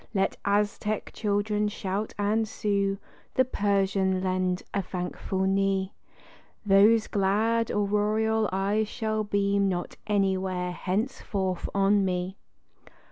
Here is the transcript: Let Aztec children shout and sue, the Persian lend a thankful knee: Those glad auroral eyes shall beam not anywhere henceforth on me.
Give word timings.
Let 0.15 0.35
Aztec 0.45 1.11
children 1.13 1.67
shout 1.67 2.11
and 2.17 2.47
sue, 2.47 2.97
the 3.35 3.45
Persian 3.45 4.23
lend 4.23 4.63
a 4.73 4.81
thankful 4.81 5.41
knee: 5.41 5.93
Those 6.65 7.05
glad 7.05 7.69
auroral 7.69 8.49
eyes 8.51 8.87
shall 8.87 9.23
beam 9.23 9.69
not 9.69 9.97
anywhere 10.07 10.71
henceforth 10.71 11.69
on 11.75 12.03
me. 12.03 12.39